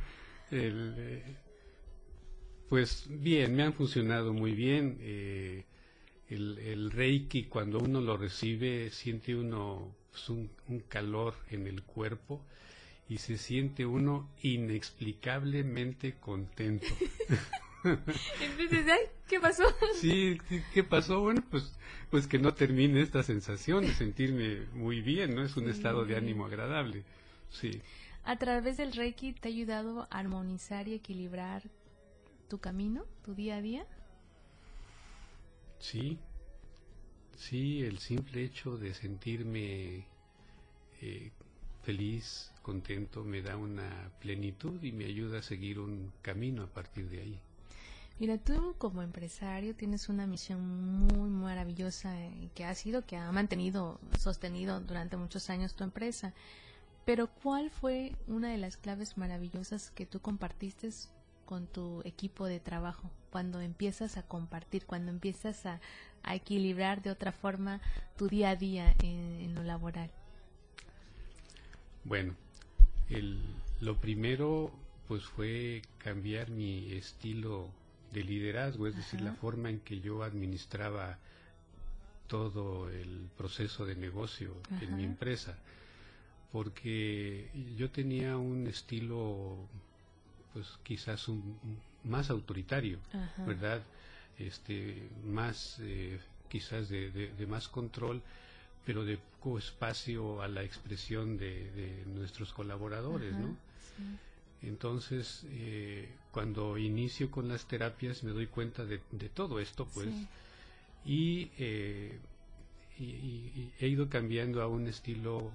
[0.52, 1.36] el, eh,
[2.68, 4.98] pues bien, me han funcionado muy bien.
[5.00, 5.64] eh,
[6.28, 11.82] el, el Reiki, cuando uno lo recibe, siente uno pues, un, un calor en el
[11.82, 12.44] cuerpo
[13.08, 16.86] y se siente uno inexplicablemente contento.
[18.40, 19.64] Entonces, ay, ¿qué pasó?
[20.00, 21.20] Sí, sí, ¿qué pasó?
[21.20, 21.72] Bueno, pues,
[22.10, 25.42] pues que no termine esta sensación de sentirme muy bien, ¿no?
[25.42, 27.04] Es un estado de ánimo agradable.
[27.50, 27.80] Sí.
[28.24, 31.62] A través del Reiki te ha ayudado a armonizar y equilibrar
[32.48, 33.86] tu camino, tu día a día.
[35.78, 36.18] Sí,
[37.36, 40.04] sí, el simple hecho de sentirme
[41.00, 41.30] eh,
[41.82, 47.08] feliz, contento, me da una plenitud y me ayuda a seguir un camino a partir
[47.08, 47.40] de ahí.
[48.20, 50.60] Mira, tú como empresario tienes una misión
[51.06, 56.34] muy maravillosa eh, que ha sido, que ha mantenido, sostenido durante muchos años tu empresa.
[57.06, 60.90] Pero ¿cuál fue una de las claves maravillosas que tú compartiste
[61.46, 65.80] con tu equipo de trabajo cuando empiezas a compartir, cuando empiezas a,
[66.30, 67.80] equilibrar de otra forma
[68.18, 70.10] tu día a día en, en lo laboral?
[72.04, 72.34] Bueno,
[73.08, 73.42] el,
[73.80, 74.70] lo primero
[75.08, 77.70] pues fue cambiar mi estilo
[78.12, 81.18] de liderazgo, es decir, la forma en que yo administraba
[82.28, 85.56] todo el proceso de negocio en mi empresa,
[86.52, 89.56] porque yo tenía un estilo
[90.52, 91.58] pues quizás un,
[92.04, 93.44] más autoritario, Ajá.
[93.44, 93.82] ¿verdad?
[94.38, 96.18] Este, más eh,
[96.48, 98.20] quizás de, de- de más control,
[98.84, 103.54] pero de poco espacio a la expresión de, nuestros colaboradores, ¿no?
[104.62, 108.98] Entonces, eh, cuando inicio con las terapias me doy cuenta de,
[109.32, 110.08] todo esto, pues,
[111.06, 112.18] eh,
[112.98, 115.50] y, y, he ido cambiando a un estilo,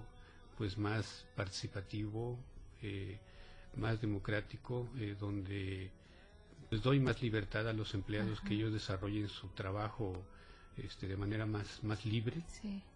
[0.57, 2.39] pues, más participativo,
[2.81, 3.19] eh,
[3.75, 4.87] más democrático,
[5.19, 5.91] donde
[6.71, 10.25] les doy más libertad a los empleados que ellos desarrollen su trabajo
[10.77, 12.41] este, de manera más, más libre,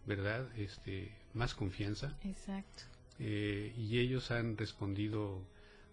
[0.08, 0.48] ¿verdad?
[0.58, 2.18] Este, más confianza.
[2.24, 2.84] Exacto.
[3.20, 5.44] y ellos han respondido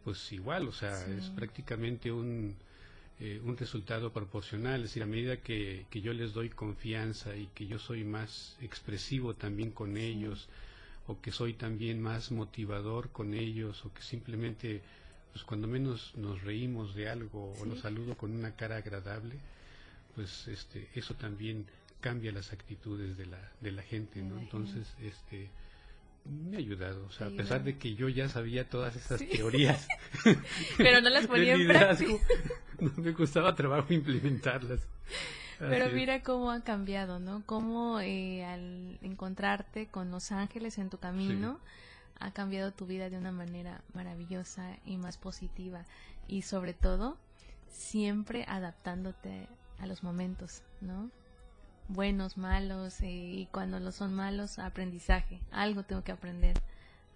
[0.07, 2.55] pues igual, o sea, es prácticamente un,
[3.19, 7.49] eh, un resultado proporcional, es decir, a medida que, que, yo les doy confianza y
[7.57, 10.49] que yo soy más expresivo también con ellos,
[11.09, 14.81] o que soy también más motivador con ellos, o que simplemente,
[15.33, 19.35] pues cuando menos nos reímos de algo o los saludo con una cara agradable,
[20.14, 21.66] pues este, eso también
[22.01, 24.38] cambia las actitudes de la, de la gente, ¿no?
[24.38, 25.49] Entonces, este
[26.27, 29.87] me ha ayudado, o sea, a pesar de que yo ya sabía todas esas teorías.
[30.77, 32.12] Pero no las ponía en práctica.
[32.79, 34.87] No me costaba trabajo implementarlas.
[35.59, 37.43] Pero mira cómo ha cambiado, ¿no?
[37.47, 41.59] Cómo eh, al encontrarte con los ángeles en tu camino
[42.21, 45.87] ha cambiado tu vida de una manera maravillosa y más positiva.
[46.29, 47.17] Y sobre todo,
[47.71, 51.11] siempre adaptándote a los momentos, ¿no?
[51.88, 55.40] Buenos, malos, eh, y cuando no son malos, aprendizaje.
[55.51, 56.61] Algo tengo que aprender,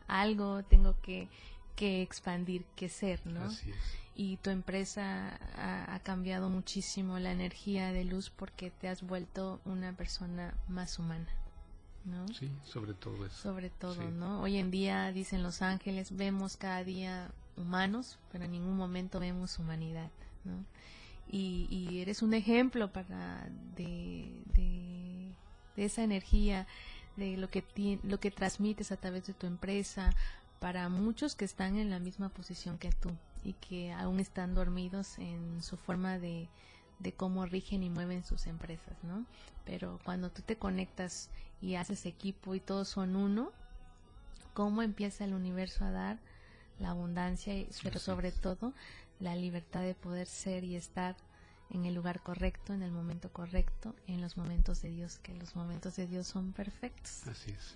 [0.07, 1.29] algo tengo que,
[1.77, 3.49] que expandir, que ser, ¿no?
[4.15, 9.93] Y tu empresa ha, cambiado muchísimo la energía de luz porque te has vuelto una
[9.93, 11.29] persona más humana.
[12.05, 12.27] ¿no?
[12.29, 13.37] Sí, sobre todo eso.
[13.37, 14.43] Sobre todo, ¿no?
[14.43, 19.59] Hoy en día, dicen los ángeles, vemos cada día humanos, pero en ningún momento vemos
[19.59, 20.11] humanidad,
[20.45, 20.65] ¿no?
[21.33, 25.35] Y, eres un ejemplo para de, de,
[25.77, 26.67] esa energía,
[27.17, 27.65] de lo que,
[28.03, 30.15] lo que transmites a través de tu empresa
[30.59, 33.11] para muchos que están en la misma posición que tú
[33.43, 36.49] y que aún están dormidos en su forma de,
[36.99, 39.25] de cómo rigen y mueven sus empresas, ¿no?
[39.65, 41.31] Pero cuando tú te conectas
[41.63, 43.53] y haces equipo y todos son uno,
[44.53, 46.19] ¿cómo empieza el universo a dar
[46.81, 48.73] la abundancia, pero sobre todo
[49.21, 51.17] la libertad de poder ser y estar
[51.71, 55.55] en el lugar correcto, en el momento correcto, en los momentos de Dios, que los
[55.55, 57.27] momentos de Dios son perfectos.
[57.29, 57.75] Así es.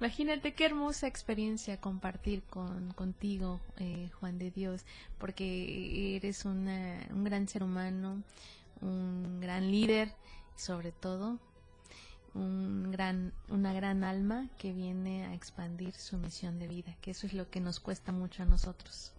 [0.00, 4.84] Imagínate qué hermosa experiencia compartir con, contigo, eh, Juan de Dios,
[5.18, 8.22] porque eres una, un gran ser humano,
[8.80, 10.12] un gran líder,
[10.56, 11.38] sobre todo
[12.34, 17.26] un gran, una gran alma que viene a expandir su misión de vida, que eso
[17.26, 19.15] es lo que nos cuesta mucho a nosotros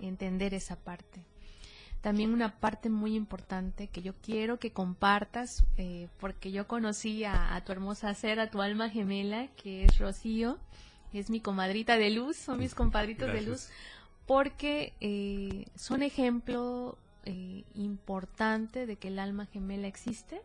[0.00, 1.22] entender esa parte.
[2.00, 7.62] También una parte muy importante que yo quiero que compartas, eh, porque yo conocí a,
[7.66, 10.58] tu hermosa ser, a tu alma gemela, que es Rocío,
[11.12, 13.68] es mi comadrita de luz, son mis compadritos de luz,
[14.26, 20.40] porque eh, son ejemplo eh, importante de que el alma gemela existe,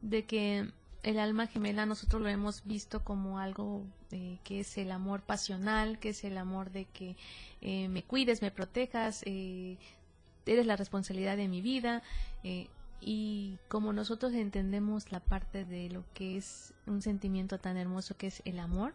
[0.00, 0.70] de que
[1.02, 5.98] el alma gemela nosotros lo hemos visto como algo eh, que es el amor pasional,
[5.98, 7.16] que es el amor de que
[7.60, 9.78] eh, me cuides, me protejas, eh,
[10.46, 12.02] eres la responsabilidad de mi vida.
[13.04, 18.28] y como nosotros entendemos la parte de lo que es un sentimiento tan hermoso que
[18.28, 18.94] es el amor,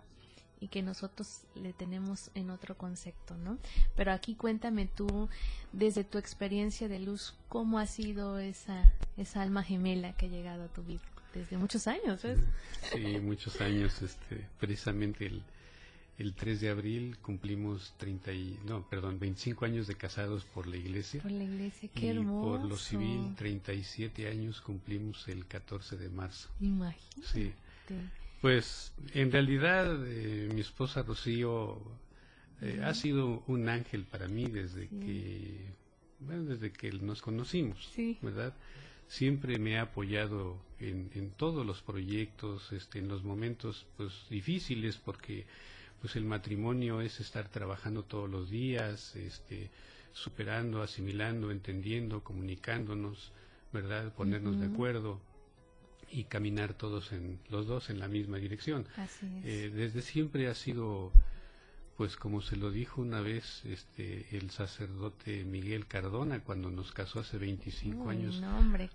[0.59, 3.59] y que nosotros le tenemos en otro concepto, ¿no?
[3.95, 5.29] Pero aquí cuéntame tú,
[5.71, 10.63] desde tu experiencia de luz, cómo ha sido esa, esa alma gemela que ha llegado
[10.63, 11.03] a tu vida
[11.37, 12.39] desde muchos años, ¿ves?
[12.91, 14.01] Sí, muchos años.
[14.01, 15.43] Este, precisamente el,
[16.17, 20.77] el 3 de abril cumplimos 30 y, no, perdón, 25 años de casados por la
[20.77, 21.21] iglesia.
[21.21, 26.49] Por la iglesia, qué y por lo civil, 37 años cumplimos el 14 de marzo.
[26.59, 27.27] Imagínate.
[27.27, 27.53] Sí.
[28.41, 31.81] Pues en realidad eh, mi esposa Rocío
[32.61, 35.73] eh, ha sido un ángel para mí desde que,
[36.19, 38.19] bueno, desde que nos conocimos, sí.
[38.21, 38.53] ¿verdad?
[39.07, 44.97] siempre me ha apoyado en, en todos los proyectos, este, en los momentos pues difíciles,
[44.97, 45.45] porque
[46.01, 49.69] pues el matrimonio es estar trabajando todos los días, este,
[50.13, 53.31] superando, asimilando, entendiendo, comunicándonos,
[53.73, 54.13] ¿verdad?
[54.13, 55.19] Ponernos de acuerdo
[56.11, 58.85] y caminar todos en los dos en la misma dirección.
[59.43, 61.11] Eh, desde siempre ha sido
[61.97, 67.19] pues como se lo dijo una vez este el sacerdote Miguel Cardona cuando nos casó
[67.19, 68.39] hace 25 años.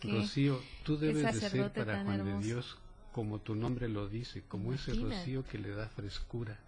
[0.03, 2.79] Rocío, tú debes de ser para Juan de Dios
[3.13, 6.59] como tu nombre lo dice, como ese rocío que le da frescura.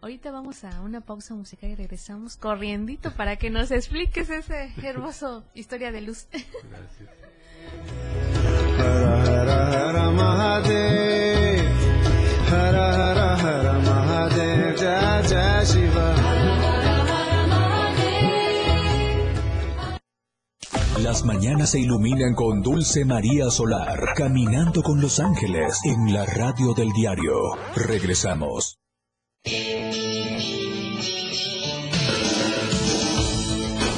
[0.00, 5.44] Ahorita vamos a una pausa musical y regresamos corriendito para que nos expliques ese hermoso
[5.54, 6.26] historia de luz.
[6.70, 7.08] Gracias.
[21.02, 26.74] Las mañanas se iluminan con Dulce María Solar, caminando con los ángeles en la radio
[26.74, 27.32] del diario.
[27.74, 28.78] Regresamos.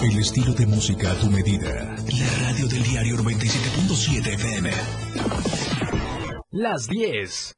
[0.03, 1.97] El estilo de música a tu medida.
[1.97, 4.70] La radio del diario 97.7 FM.
[6.51, 7.57] Las 10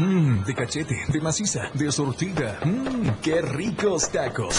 [0.00, 2.58] Mmm, de cachete, de maciza, de sortida.
[2.64, 4.56] Mmm, qué ricos tacos.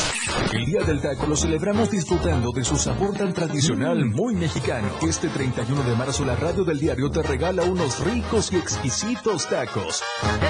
[0.53, 4.87] El Día del Taco lo celebramos disfrutando de su sabor tan tradicional, muy mexicano.
[5.01, 10.03] Este 31 de marzo la radio del diario te regala unos ricos y exquisitos tacos.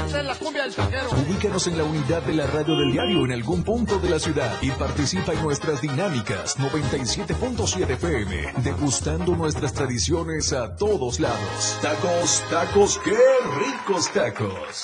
[0.05, 1.07] Esta es la cumbia del taquero.
[1.25, 4.57] Ubícanos en la unidad de la radio del diario en algún punto de la ciudad
[4.61, 11.79] y participa en nuestras dinámicas 97.7 FM, degustando nuestras tradiciones a todos lados.
[11.81, 13.17] Tacos, tacos, qué
[13.57, 14.80] ricos tacos.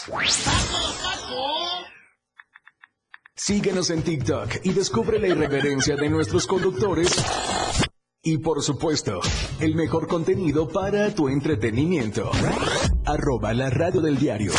[3.36, 7.16] Síguenos en TikTok y descubre la irreverencia de nuestros conductores.
[8.22, 9.22] Y por supuesto,
[9.60, 12.30] el mejor contenido para tu entretenimiento.
[13.06, 14.52] Arroba la radio del diario.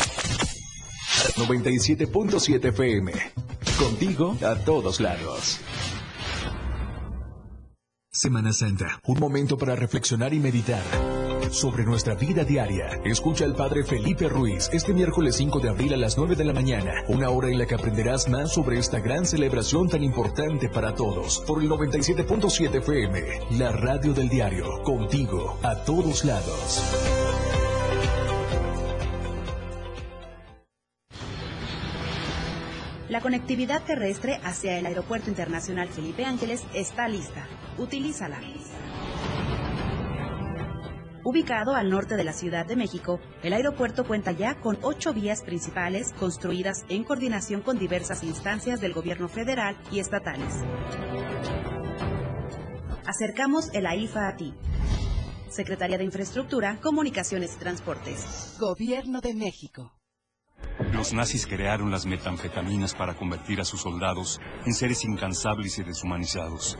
[1.36, 3.12] 97.7 FM.
[3.78, 5.58] Contigo a todos lados.
[8.10, 10.82] Semana Santa, un momento para reflexionar y meditar
[11.52, 13.00] sobre nuestra vida diaria.
[13.04, 16.52] Escucha al Padre Felipe Ruiz este miércoles 5 de abril a las 9 de la
[16.52, 20.94] mañana, una hora en la que aprenderás más sobre esta gran celebración tan importante para
[20.94, 21.40] todos.
[21.46, 26.82] Por el 97.7 FM, la radio del diario, contigo a todos lados.
[33.08, 37.46] La conectividad terrestre hacia el Aeropuerto Internacional Felipe Ángeles está lista.
[37.78, 38.38] Utilízala.
[41.28, 45.42] Ubicado al norte de la Ciudad de México, el aeropuerto cuenta ya con ocho vías
[45.42, 50.54] principales construidas en coordinación con diversas instancias del gobierno federal y estatales.
[53.04, 54.54] Acercamos el AIFA a ti.
[55.50, 58.56] Secretaría de Infraestructura, Comunicaciones y Transportes.
[58.58, 59.92] Gobierno de México.
[60.94, 66.78] Los nazis crearon las metanfetaminas para convertir a sus soldados en seres incansables y deshumanizados.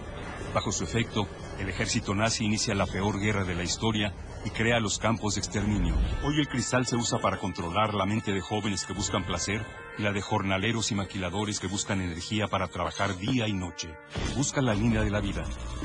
[0.55, 1.28] Bajo su efecto,
[1.61, 4.14] el ejército nazi inicia la peor guerra de la historia
[4.45, 5.97] y crea los campos de exterminio.
[6.24, 9.64] Hoy el cristal se usa para controlar la mente de jóvenes que buscan placer
[9.99, 13.89] y la de jornaleros y maquiladores que buscan energía para trabajar día y noche.
[14.36, 15.45] Busca la línea de la vida.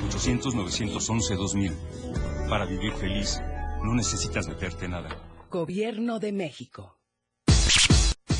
[0.09, 2.49] 800-911-2000.
[2.49, 3.41] Para vivir feliz,
[3.83, 5.09] no necesitas meterte nada.
[5.49, 6.99] Gobierno de México.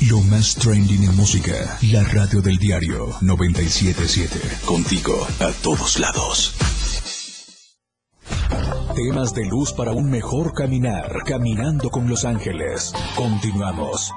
[0.08, 1.78] Lo más trending en música.
[1.90, 4.66] La radio del diario 977.
[4.66, 6.54] Contigo a todos lados.
[8.94, 11.24] Temas de luz para un mejor caminar.
[11.26, 12.92] Caminando con los ángeles.
[13.16, 14.12] Continuamos.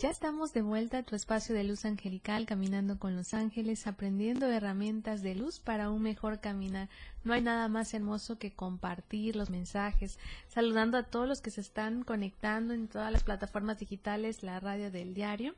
[0.00, 4.46] Ya estamos de vuelta a tu espacio de luz angelical, caminando con los ángeles, aprendiendo
[4.46, 6.88] herramientas de luz para un mejor caminar.
[7.24, 11.62] No hay nada más hermoso que compartir los mensajes, saludando a todos los que se
[11.62, 15.56] están conectando en todas las plataformas digitales, la radio del diario,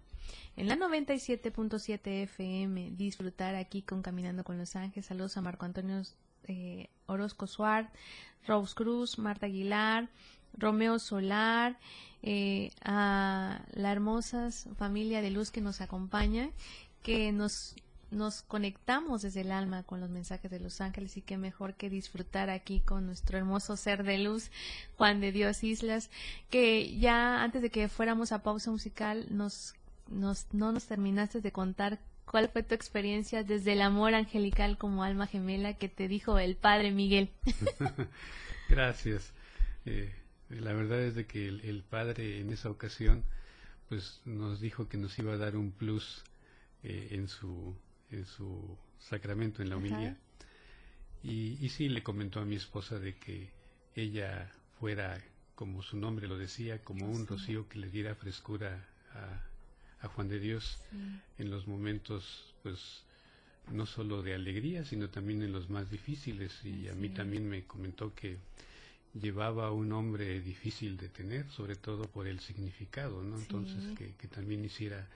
[0.57, 5.07] en la 97.7 FM, disfrutar aquí con Caminando con los Ángeles.
[5.07, 6.03] Saludos a Marco Antonio
[6.49, 7.91] eh, Orozco Suárez,
[8.47, 10.09] Rose Cruz, Marta Aguilar,
[10.57, 11.79] Romeo Solar,
[12.23, 16.51] eh, a la hermosa familia de luz que nos acompaña,
[17.03, 17.77] que nos,
[18.11, 21.91] nos conectamos desde el alma con los mensajes de los ángeles y qué mejor que
[21.91, 24.51] disfrutar aquí con nuestro hermoso ser de luz,
[24.97, 26.11] Juan de Dios Islas,
[26.51, 29.75] que ya antes de que fuéramos a pausa musical nos,
[30.09, 35.05] nos, no nos terminaste de contar cuál fue tu experiencia desde el amor angelical como
[35.05, 37.31] alma gemela que te dijo el Padre Miguel.
[38.69, 39.33] Gracias.
[39.85, 40.13] Eh,
[40.49, 43.25] la verdad es de que el, el, padre en esa ocasión
[43.89, 46.25] pues nos dijo que nos iba a dar un plus
[46.83, 47.77] eh, en su
[48.11, 50.17] en su sacramento en la humildad
[51.23, 53.51] y, y sí le comentó a mi esposa de que
[53.95, 55.21] ella fuera
[55.57, 59.43] como su nombre lo decía, como un rocío que le diera frescura a,
[60.01, 60.79] a Juan de Dios
[61.39, 63.03] en los momentos, pues,
[63.71, 66.65] no solo de alegría, sino también en los más difíciles.
[66.65, 68.39] Y a mí también me comentó que
[69.15, 73.37] llevaba un nombre difícil de tener, sobre todo por el significado, ¿no?
[73.39, 75.07] Entonces, que, que, también hiciera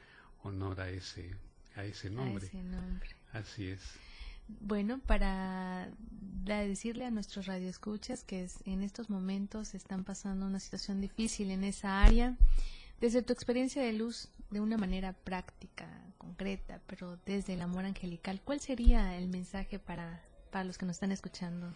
[0.42, 1.30] honor a ese,
[1.76, 2.44] a ese nombre.
[2.44, 3.10] A ese nombre.
[3.32, 3.80] Así es.
[4.60, 5.88] Bueno, para
[6.44, 12.02] decirle a nuestros radioescuchas que en estos momentos están pasando una situación difícil en esa
[12.02, 12.36] área,
[13.00, 15.88] desde tu experiencia de luz, de una manera práctica,
[16.18, 20.96] concreta, pero desde el amor angelical, ¿cuál sería el mensaje para, para los que nos
[20.96, 21.74] están escuchando?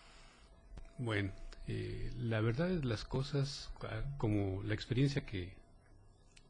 [0.99, 1.33] Bueno,
[1.66, 3.70] eh, la verdad es las cosas,
[4.18, 5.55] como la experiencia que,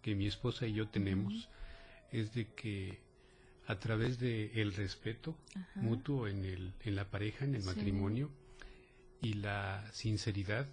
[0.03, 1.49] que mi esposa y yo tenemos,
[2.11, 2.99] es de que
[3.67, 5.37] a través de el respeto
[5.75, 8.31] mutuo en, el, en la pareja, en el matrimonio,
[9.23, 10.67] y la sinceridad,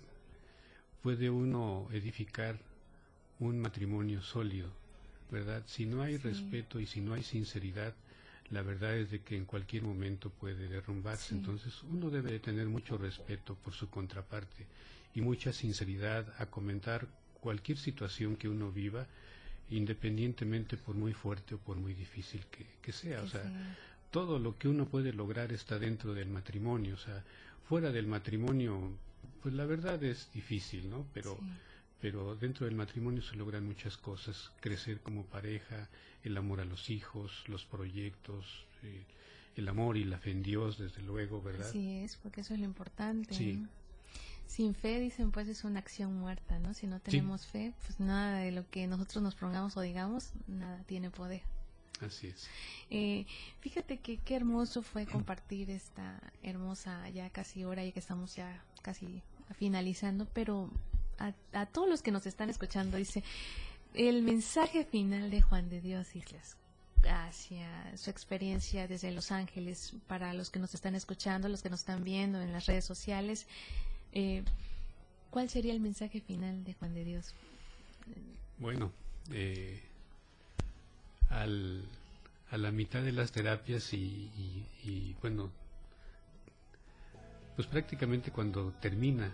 [1.02, 2.60] puede uno edificar
[3.42, 4.70] un matrimonio sólido,
[5.32, 5.64] ¿verdad?
[5.66, 7.94] Si no hay respeto y si no hay sinceridad,
[8.52, 11.34] la verdad es de que en cualquier momento puede derrumbarse.
[11.34, 14.66] Entonces uno debe de tener mucho respeto por su contraparte
[15.16, 17.08] y mucha sinceridad a comentar
[17.40, 19.08] cualquier situación que uno viva
[19.72, 22.46] independientemente por muy fuerte o por muy difícil
[22.82, 23.22] que, sea.
[23.22, 23.44] o sea,
[24.12, 26.96] todo lo que uno puede lograr está dentro del matrimonio.
[26.96, 27.24] O sea,
[27.68, 28.92] fuera del matrimonio,
[29.42, 31.06] pues la verdad es difícil, ¿no?
[31.14, 31.40] Pero,
[32.02, 34.52] pero dentro del matrimonio se logran muchas cosas.
[34.60, 35.90] Crecer como pareja,
[36.24, 39.06] el amor a los hijos, los proyectos, eh,
[39.56, 41.70] el amor y la fe en Dios, desde luego, ¿verdad?
[41.72, 43.34] Sí, es, porque eso es lo importante.
[43.34, 43.66] Sí
[44.52, 46.74] sin fe, dicen, pues es una acción muerta, ¿no?
[46.74, 50.84] Si no tenemos fe, pues nada de lo que nosotros nos pongamos o digamos, nada
[50.88, 51.42] tiene poder.
[52.02, 52.50] Así es.
[52.90, 53.26] Eh,
[53.62, 58.62] fíjate que qué hermoso fue compartir esta hermosa ya casi hora y que estamos ya
[58.82, 59.22] casi
[59.56, 60.70] finalizando, pero
[61.28, 63.24] a, a todos los que nos están escuchando dice
[63.94, 66.56] el mensaje final de Juan de Dios Islas
[67.04, 71.82] hacia su experiencia desde Los Ángeles para los que nos están escuchando, los que nos
[71.82, 73.48] están viendo en las redes sociales.
[74.14, 74.44] Eh,
[75.30, 77.34] ¿Cuál sería el mensaje final de Juan de Dios?
[78.60, 78.92] Bueno,
[79.32, 79.82] eh,
[81.30, 81.84] al,
[82.52, 85.50] a la mitad de las terapias y, bueno,
[87.56, 89.32] pues prácticamente cuando termina,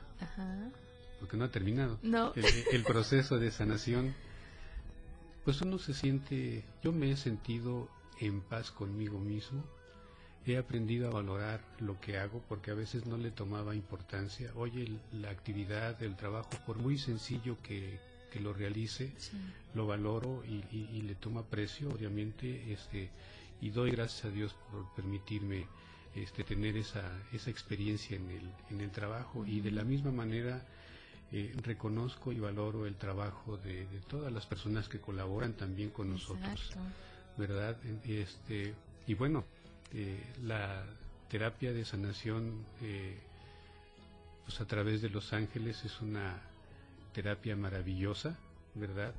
[1.19, 4.13] porque no ha terminado, el, proceso de sanación,
[5.43, 7.89] pues uno se siente, yo me he sentido
[8.19, 9.63] en paz conmigo mismo,
[10.45, 14.51] he aprendido a valorar lo que hago porque a veces no le tomaba importancia.
[14.55, 17.99] Oye, la actividad, el trabajo, por muy sencillo que,
[18.31, 19.11] que lo realice,
[19.73, 23.09] lo valoro y, le tomo aprecio, obviamente, este,
[23.61, 25.65] y doy gracias a Dios por permitirme
[26.15, 27.03] este, tener esa,
[27.33, 29.45] esa experiencia en el, en el trabajo.
[29.45, 30.65] Y de la misma manera
[31.31, 36.09] eh, reconozco y valoro el trabajo de, de, todas las personas que colaboran también con
[36.09, 36.71] nosotros,
[37.37, 37.77] ¿verdad?
[38.05, 38.73] Este,
[39.07, 39.43] y bueno,
[39.93, 40.85] eh, la
[41.29, 43.17] terapia de sanación eh,
[44.45, 46.39] pues a través de los ángeles es una
[47.11, 48.37] terapia maravillosa,
[48.75, 49.13] ¿verdad?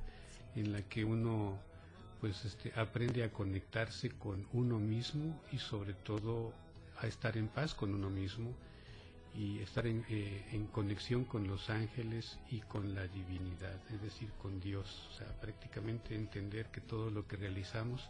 [0.56, 1.59] En la que uno
[2.22, 6.54] pues este, aprende a conectarse con uno mismo y sobre todo
[7.00, 8.54] a estar en paz con uno mismo
[9.35, 14.31] y estar en, eh, en, conexión con los ángeles y con la divinidad, es decir,
[14.43, 18.09] con Dios, o sea, prácticamente entender que todo lo que realizamos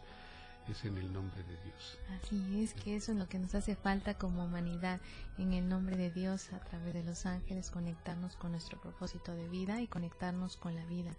[0.70, 1.98] es en el nombre de Dios.
[2.20, 5.00] Así es, que eso es lo que nos hace falta como humanidad,
[5.38, 9.48] en el nombre de Dios, a través de los ángeles, conectarnos con nuestro propósito de
[9.48, 11.14] vida y conectarnos con la vida.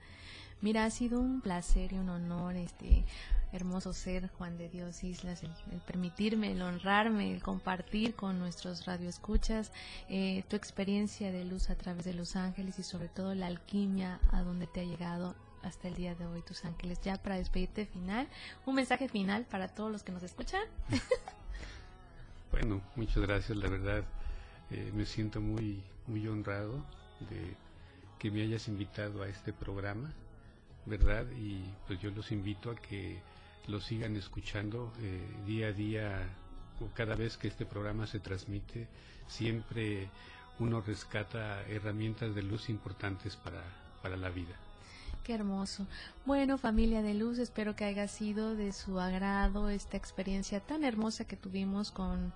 [0.62, 3.06] Mira, ha sido un placer y un honor este
[3.52, 9.72] hermoso ser Juan de Dios Islas, el, permitirme, el honrarme, el compartir con nuestros radioescuchas
[10.08, 14.20] eh, tu experiencia de luz a través de los ángeles y sobre todo la alquimia
[14.32, 17.00] a donde te ha llegado hasta el día de hoy, tus ángeles.
[17.02, 18.28] Ya para despedirte final,
[18.66, 20.62] un mensaje final para todos los que nos escuchan.
[22.52, 24.04] bueno, muchas gracias, la verdad.
[24.72, 26.86] Eh, me siento muy, muy honrado
[27.30, 27.56] de
[28.20, 30.14] que me hayas invitado a este programa,
[30.90, 31.26] ¿verdad?
[31.38, 33.22] Y pues yo los invito a que
[33.68, 36.30] lo sigan escuchando eh, día a día
[36.82, 38.88] o cada vez que este programa se transmite,
[39.28, 40.10] siempre
[40.60, 43.64] uno rescata herramientas de luz importantes para,
[44.02, 44.56] para la vida.
[45.24, 45.86] Qué hermoso.
[46.26, 51.26] Bueno, familia de luz, espero que haya sido de su agrado esta experiencia tan hermosa
[51.26, 52.34] que tuvimos con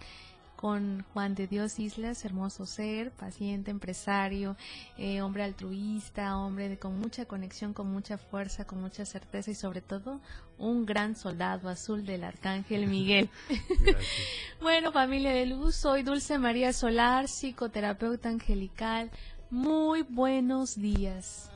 [0.64, 4.55] con Juan de Dios Islas, hermoso ser, paciente, empresario,
[4.97, 9.55] eh, hombre altruista, hombre de, con mucha conexión, con mucha fuerza, con mucha certeza y
[9.55, 10.22] sobre todo
[10.57, 13.30] un gran soldado azul del Arcángel Miguel.
[14.61, 19.11] bueno, familia de luz, soy Dulce María Solar, psicoterapeuta angelical
[19.49, 21.51] Muy buenos días.